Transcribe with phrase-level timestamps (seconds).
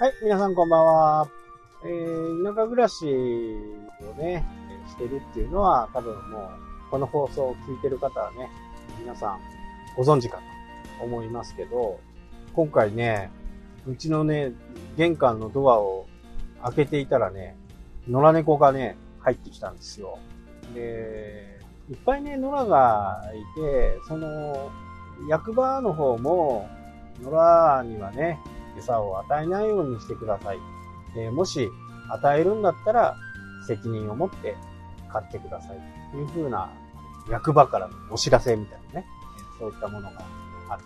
[0.00, 1.28] はい、皆さんこんばんは。
[1.84, 4.46] えー、田舎暮らしをね、
[4.88, 6.50] してるっていうのは、多分もう、
[6.88, 8.48] この放送を聞いてる方はね、
[9.00, 9.40] 皆さん
[9.96, 10.40] ご存知か
[11.00, 11.98] と思いますけど、
[12.54, 13.32] 今回ね、
[13.88, 14.52] うちのね、
[14.96, 16.06] 玄関のドアを
[16.62, 17.56] 開けていたらね、
[18.08, 20.20] 野良猫がね、入ってきたんですよ。
[20.74, 21.58] で、
[21.90, 24.70] いっぱいね、野良がいて、その、
[25.28, 26.68] 役場の方も、
[27.20, 28.38] 野良にはね、
[28.78, 30.58] 餌を与えないようにしてください。
[31.16, 31.68] えもし
[32.10, 33.16] 与えるんだったら
[33.66, 34.56] 責任を持って
[35.12, 35.78] 買ってください。
[36.10, 36.70] という風な
[37.30, 39.06] 役場からのお知らせみたいなね、
[39.58, 40.18] そういったものが
[40.70, 40.84] あって、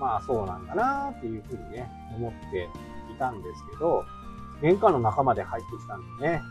[0.00, 2.68] まあそうなんだなっていう風にね、思って
[3.12, 4.04] いたんですけど、
[4.60, 6.42] 玄関の中まで入ってきたんでね、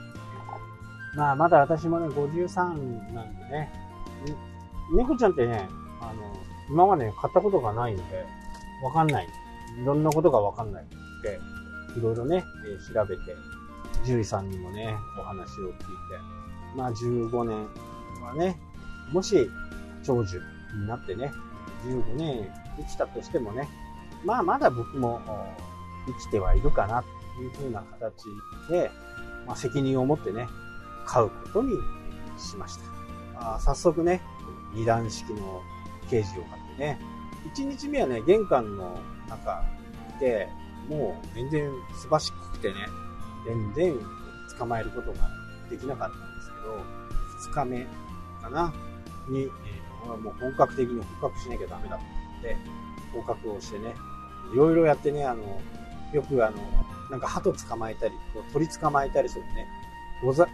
[1.15, 3.71] まあまだ私もね、53なんでね、
[4.93, 5.67] 猫ちゃんってね、
[6.01, 6.33] あの、
[6.69, 8.25] 今まで買ったことがないので、
[8.83, 9.27] わかんない。
[9.79, 11.39] いろんなことがわかんないので、
[11.97, 13.35] いろいろね、えー、調べて、
[14.01, 15.83] 獣医さんにもね、お話を聞いて、
[16.75, 17.67] まあ15年
[18.23, 18.57] はね、
[19.11, 19.49] もし
[20.03, 20.41] 長寿
[20.73, 21.31] になってね、
[21.85, 23.67] 15年生きたとしてもね、
[24.25, 25.21] まあまだ僕も
[26.07, 28.23] 生きてはいるかなというふうな形
[28.69, 28.91] で、
[29.45, 30.47] まあ、責任を持ってね、
[31.05, 31.73] 飼うことに
[32.37, 33.55] しました。
[33.55, 34.21] あ早速ね、
[34.73, 35.61] 二段式の
[36.09, 36.99] ケージを買ってね、
[37.55, 38.99] 1日目はね、玄関の
[39.31, 39.63] 中
[40.19, 40.47] で、
[40.87, 42.75] もう全然すばしくてね、
[43.45, 43.99] 全然
[44.57, 45.29] 捕まえることが
[45.69, 47.01] できなかったんですけど、
[47.51, 47.87] 2日目
[48.41, 48.73] かな、
[49.29, 52.57] に、えー、もう本格的に捕獲しなきゃダメだと思って、
[53.13, 53.93] 捕獲をしてね、
[54.53, 55.61] いろいろやってね、あの、
[56.13, 56.57] よくあの、
[57.09, 59.67] なんか鳩捕まえたり、こう鳥捕まえたりするね、
[60.23, 60.47] ござ、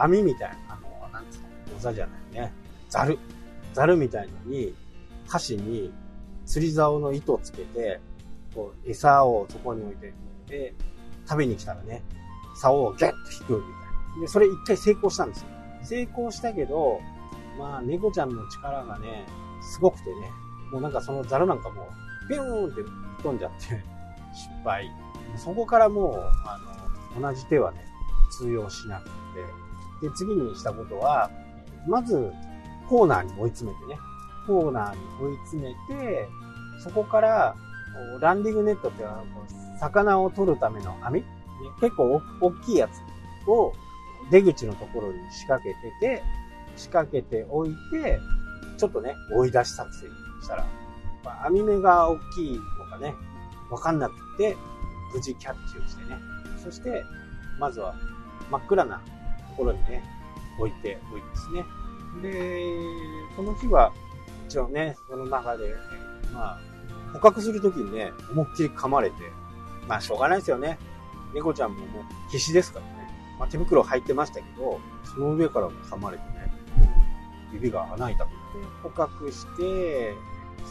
[0.00, 2.52] 網みたいな、あの、なんつうの、ござじゃないね、
[2.88, 3.18] ザル、
[3.72, 4.74] ザルみたいのに、
[5.28, 5.92] 箸に
[6.44, 8.00] 釣り竿の糸をつけて、
[8.54, 10.12] こう、餌をそこに置いて、
[10.46, 10.74] で、
[11.28, 12.02] 食べに来たらね、
[12.54, 14.20] 竿をギュッと引くみたいな。
[14.20, 15.46] で、それ一回成功したんですよ。
[15.82, 17.00] 成功したけど、
[17.58, 19.26] まあ、猫ちゃんの力がね、
[19.62, 20.30] すごくてね、
[20.72, 23.58] もうなんかそのザルなんかもう、ピューンって吹っ飛んじゃって、
[24.34, 24.90] 失敗。
[25.36, 26.14] そこからもう、
[26.46, 26.58] あ
[27.16, 27.84] の、同じ手はね、
[28.30, 29.04] 通用しなく
[30.00, 31.30] て、で、次にしたことは、
[31.86, 32.32] まず、
[32.88, 33.98] コーナーに追い詰めてね、
[34.46, 36.28] コーナーに追い詰めて、
[36.82, 37.56] そこから、
[38.20, 39.24] ランディングネットっていうのは、
[39.80, 41.24] 魚を取るための網？
[41.80, 43.72] 結構大きいやつを
[44.30, 46.22] 出口のところに仕掛けてて、
[46.76, 48.20] 仕掛けておいて、
[48.78, 50.08] ちょっとね、追い出し作戦
[50.42, 50.66] したら、
[51.24, 53.14] まあ、網目が大きいのかね、
[53.70, 54.56] わかんなくて、
[55.14, 56.18] 無事キャッチをしてね。
[56.62, 57.04] そして、
[57.58, 57.94] まずは
[58.50, 59.02] 真っ暗なと
[59.56, 60.02] ころにね、
[60.58, 61.64] 置いておいですね。
[62.22, 62.64] で、
[63.36, 63.92] その日は、
[64.46, 65.74] 一応ね、その中で、
[66.32, 66.60] まあ、
[67.12, 69.16] 捕獲するときにね、思いっきり噛まれて、
[69.88, 70.78] まあ、しょうがないですよね。
[71.34, 72.92] 猫ちゃんももう必死ですからね。
[73.38, 76.52] まあ、手袋入ってましたけど、その上からも噛まれてね、
[77.52, 78.36] 指が穴開いたくて、
[78.82, 80.14] 捕獲して、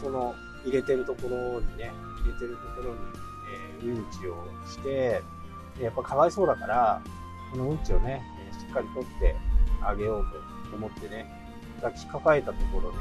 [0.00, 1.92] その入れてるところにね、
[2.24, 3.00] 入れてるところに、
[3.80, 4.36] えー、うんちを
[4.66, 5.22] して、
[5.80, 7.02] やっぱかわいそうだから、
[7.50, 8.22] このうんちをね、
[8.58, 9.36] しっかり取って
[9.82, 10.24] あげよう
[10.70, 11.26] と思ってね、
[11.80, 12.98] 抱きかかえたところね、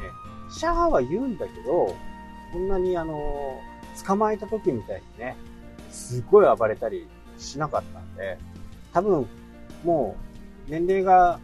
[0.50, 1.96] シャーは言うんだけど、
[2.52, 3.60] こんなにあの、
[4.06, 5.36] 捕まえた時みたいにね、
[5.90, 7.08] すごい暴れたり
[7.38, 8.38] しなかったんで、
[8.94, 9.28] 多分、
[9.84, 10.16] も
[10.68, 11.40] う、年齢が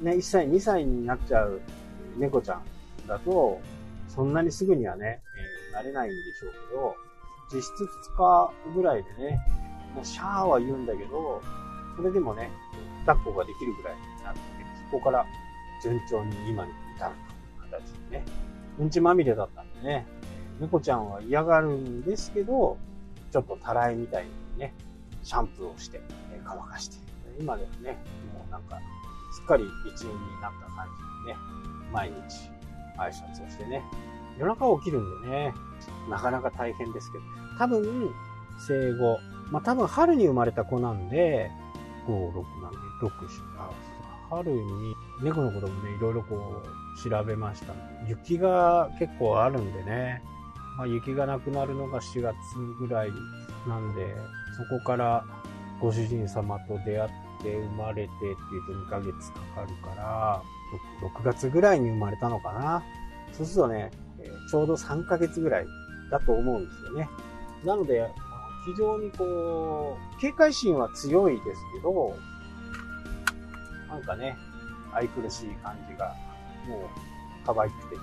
[0.00, 1.60] ね、1歳、2歳になっちゃう
[2.16, 2.62] 猫ちゃん
[3.06, 3.60] だと、
[4.08, 5.20] そんなにすぐにはね、
[5.74, 6.94] えー、慣れないんでしょうけど、
[7.52, 9.40] 実質2日ぐらいでね、
[9.94, 11.40] もうシャーは言うんだけど、
[11.96, 12.50] それでもね、
[13.06, 14.40] 抱っこができるぐらいになって、
[14.90, 15.24] そこから
[15.82, 17.14] 順調に今に至る
[17.58, 18.24] という形でね、
[18.80, 20.06] うんちまみれだったんでね、
[20.60, 22.76] 猫ちゃんは嫌がるんですけど、
[23.30, 24.74] ちょっとたらいみたいにね、
[25.22, 26.00] シャンプーをして、
[26.32, 26.96] え乾かして、
[27.38, 27.98] 今でもね、
[28.34, 28.78] もうなんか、
[29.32, 30.88] すっかり一員になった感
[31.24, 31.38] じでね、
[31.92, 32.50] 毎日
[32.98, 33.82] 挨拶をしてね、
[34.38, 35.54] 夜中起きるんでね、
[36.10, 37.24] なかなか大変ですけど、
[37.58, 38.10] 多分、
[38.66, 39.18] 生後、
[39.50, 41.50] まあ多分春に生まれた子なんで、
[42.06, 43.10] 5、6なんで、6、
[44.30, 47.72] 春に猫のこともね、いろいろこう調べました。
[48.06, 50.22] 雪が結構あるんでね、
[50.78, 52.36] まあ、雪がなくなるのが4月
[52.78, 53.10] ぐらい
[53.66, 54.14] なんで、
[54.56, 55.24] そこから
[55.80, 57.10] ご主人様と出会っ
[57.42, 58.36] て生まれてっていう
[58.66, 60.42] と2ヶ月かかるから、
[61.02, 62.84] 6月ぐらいに生まれたのかな。
[63.32, 63.90] そうするとね、
[64.50, 65.66] ちょうど3ヶ月ぐらい
[66.12, 67.10] だと思うんですよね。
[67.64, 68.08] なので、
[68.64, 72.16] 非常にこう、警戒心は強いですけど、
[73.88, 74.36] なんかね、
[74.92, 76.14] 愛くるしい感じが、
[76.68, 76.80] もう
[77.44, 78.02] 可愛くてね、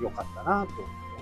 [0.00, 0.72] 良かったなと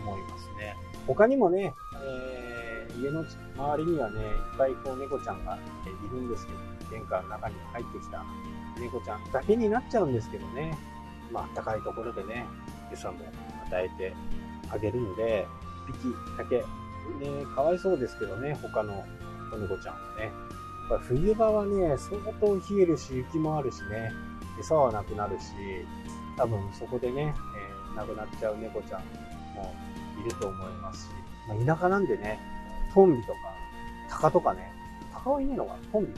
[0.03, 0.77] 思いますね。
[1.07, 3.25] 他にもね、えー、家の
[3.57, 6.59] 周りにはね、いっぱいこう猫ちゃんがいるんですけど、
[6.91, 8.25] 玄関の中に入ってきた
[8.81, 10.77] 猫ちゃんだけになっちゃうんですけどね、
[11.33, 12.47] まあ、高いところでね、
[12.93, 13.19] 餌も
[13.67, 14.15] 与えて
[14.71, 15.47] あげるんで、
[15.89, 19.05] 1匹だけ、ね、かわいそうですけどね、他の
[19.51, 20.25] 子猫ちゃんはね。
[20.91, 24.13] やっぱ冬場はね、相当冷えるし、雪もあるしね、
[24.59, 25.45] 餌はなくなるし、
[26.37, 29.03] 多分そこでね、えー、亡くなっちゃう猫ちゃん
[29.55, 29.75] も
[30.21, 31.11] いると思いますし、
[31.49, 32.39] まあ、田舎なんでね、
[32.95, 33.39] トンビとか、
[34.09, 34.73] タカとかね、
[35.13, 36.13] タカはいねえのかトンビ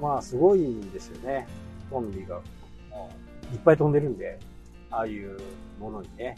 [0.00, 1.46] まあすごいんですよね。
[1.90, 2.36] トンビが、
[2.90, 3.10] も
[3.50, 4.38] ういっぱい飛んでるんで、
[4.90, 5.38] ああいう
[5.78, 6.36] ものにね、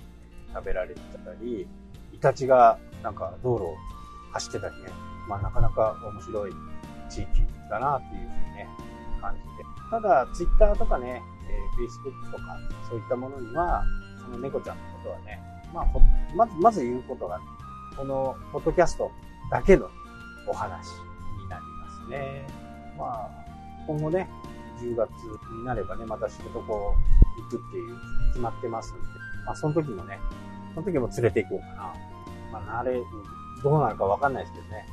[0.52, 1.66] 食べられてたり、
[2.12, 3.76] イタチがなんか道路を
[4.32, 4.90] 走ってたりね、
[5.28, 6.52] まあなかなか面白い
[7.08, 7.28] 地域
[7.70, 8.68] だなっていうふうにね、
[9.20, 9.48] 感じて。
[9.90, 12.58] ただ、ツイッターとかね、えー、Facebook とか、
[12.88, 13.84] そういったものには、
[14.20, 15.40] その猫ちゃんのことはね、
[15.72, 15.86] まあ、
[16.34, 17.40] まず、まず言うことが、
[17.96, 19.10] この、ポッドキャスト
[19.50, 19.88] だけの
[20.48, 20.88] お話
[21.42, 22.46] になりますね。
[22.98, 23.30] まあ、
[23.86, 24.28] 今後ね、
[24.80, 25.10] 10月
[25.50, 26.94] になればね、また仕事こ
[27.38, 27.96] う、行くっていう、
[28.28, 29.02] 決まってますんで、
[29.46, 30.18] まあ、その時もね、
[30.74, 31.94] その時も連れて行こうかな。
[32.60, 33.02] まあ、慣れ、
[33.62, 34.86] どうなるかわかんないですけどね。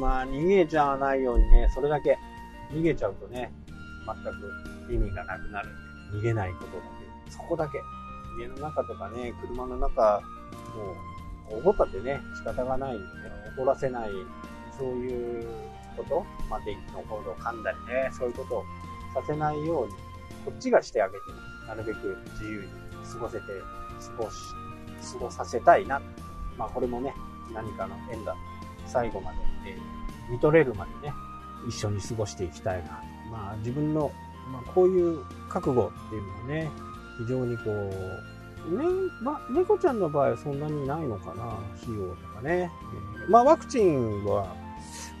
[0.00, 2.18] まあ、逃げちゃわないようにね、それだけ、
[2.70, 3.52] 逃げちゃうとね、
[4.06, 6.82] 全く意味がなくなるんで、逃げないことだ
[7.26, 7.80] け、そこだけ。
[8.38, 10.22] 家の中とかね、車の中、
[11.50, 13.04] もう、怒ったってね、仕方がないんで、
[13.56, 14.10] 怒らせない、
[14.76, 15.46] そういう
[15.96, 18.64] こと、まあ、電気のコードを噛んだりね、そういうことを
[19.14, 19.92] させないように、
[20.44, 21.20] こっちがしてあげて、
[21.66, 22.68] なるべく自由に
[23.12, 23.44] 過ごせて、
[24.16, 24.36] 過ごし、
[25.12, 26.00] 過ごさせたいな。
[26.56, 27.14] まあ、これもね、
[27.52, 28.34] 何かの縁だ。
[28.86, 31.14] 最後まで、えー、見とれるまでね、
[31.68, 33.02] 一緒に過ごしていきたいな。
[33.30, 34.10] まあ、自分の、
[34.50, 36.70] まあ、こういう覚悟っていうのはね、
[37.18, 38.84] 非常にこう、ね、
[39.20, 41.44] ま、猫ちゃんの場合はそんなにないのかな、
[41.82, 42.70] 費用とかね。
[43.26, 44.54] え、まあ、ワクチンは、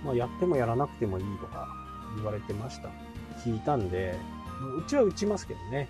[0.04, 1.68] まあ、やってもやらなくてもいいとか
[2.16, 2.88] 言われてました。
[3.44, 4.16] 聞いたんで、
[4.78, 5.88] うちは打ちますけどね。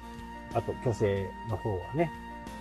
[0.55, 2.11] あと、虚勢の方はね、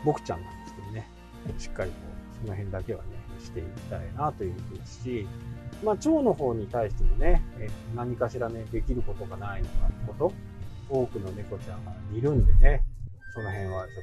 [0.03, 1.09] 僕ちゃんなんですけどね、
[1.57, 1.97] しっかりと
[2.41, 3.09] その辺だけはね、
[3.39, 5.27] していきたいなというふうですし、
[5.83, 10.33] まあ、腸の方に対してもね、え何かしらね、できることがないのかってこと、
[10.89, 12.83] 多くの猫ちゃんがいるんでね、
[13.37, 14.01] その辺はちょっと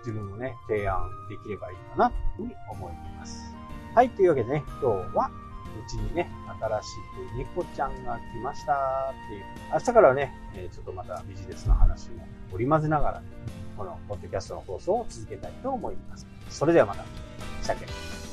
[0.00, 3.54] 自分もね、提案できればいいかなというふうに思います。
[3.94, 6.28] はい、というわけでね、今日はうちにね、
[6.60, 6.88] 新し
[7.32, 13.22] く猫ちゃんが来ましたっていう、明日からはね、えちょっとまたビジネスの話も織り交ぜながら、
[13.76, 16.26] このポッドキャストの放送を続けたいと思います。
[16.50, 17.04] それではまた、
[17.62, 18.25] したっけ